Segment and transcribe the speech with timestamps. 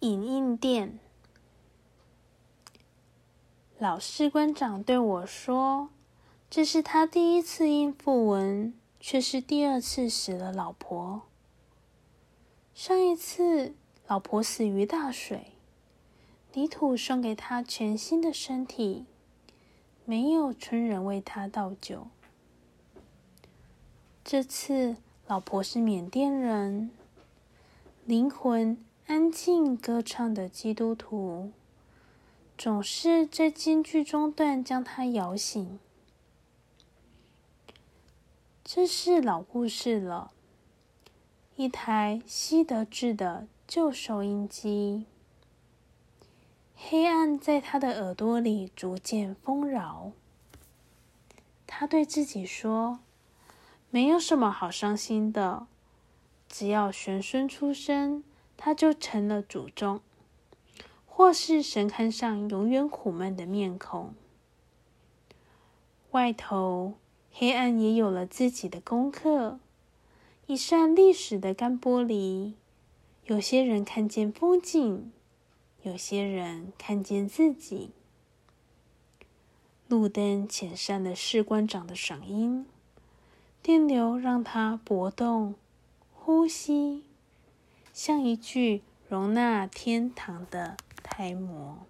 [0.00, 0.98] 影印店。
[3.78, 5.88] 老士官长对我说
[6.48, 11.22] ：“这是他第一次印符文，却是第二次死了老婆。
[12.74, 13.74] 上一次
[14.06, 15.52] 老婆死于大水，
[16.52, 19.04] 泥土送给他全新的身体，
[20.04, 22.06] 没有村人为他倒酒。
[24.24, 24.96] 这次
[25.26, 26.90] 老婆是缅甸人，
[28.04, 28.78] 灵魂
[29.08, 31.50] 安静歌唱的基督徒。”
[32.58, 35.78] 总是在京剧中段将他摇醒。
[38.64, 40.32] 这是老故事了。
[41.54, 45.06] 一台西德制的旧收音机，
[46.74, 50.10] 黑暗在他的耳朵里逐渐丰饶。
[51.66, 52.98] 他对自己说
[53.90, 55.68] ：“没有什么好伤心的，
[56.48, 58.24] 只要玄孙出生，
[58.58, 60.02] 他就成了祖宗。”
[61.06, 64.14] 或是神龛上永远苦闷的面孔。
[66.12, 66.94] 外头
[67.32, 69.58] 黑暗也有了自己的功课。
[70.46, 72.52] 一扇历史的干玻璃，
[73.24, 75.10] 有些人看见风景，
[75.82, 77.90] 有些人看见自己。
[79.88, 82.64] 路灯遣散了士官长的嗓音，
[83.60, 85.56] 电流让他搏动、
[86.12, 87.02] 呼吸，
[88.00, 90.76] 像一具容纳天堂的。
[91.18, 91.88] 胎膜。